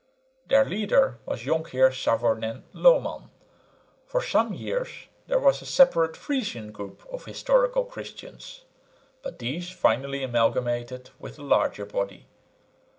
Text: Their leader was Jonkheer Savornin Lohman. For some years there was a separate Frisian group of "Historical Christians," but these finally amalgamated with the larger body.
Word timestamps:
Their 0.47 0.65
leader 0.65 1.19
was 1.27 1.41
Jonkheer 1.41 1.91
Savornin 1.91 2.63
Lohman. 2.73 3.29
For 4.07 4.19
some 4.19 4.51
years 4.51 4.89
there 5.27 5.37
was 5.39 5.61
a 5.61 5.65
separate 5.67 6.17
Frisian 6.17 6.71
group 6.71 7.05
of 7.11 7.25
"Historical 7.25 7.85
Christians," 7.85 8.65
but 9.21 9.37
these 9.37 9.69
finally 9.69 10.23
amalgamated 10.23 11.11
with 11.19 11.35
the 11.35 11.43
larger 11.43 11.85
body. 11.85 12.25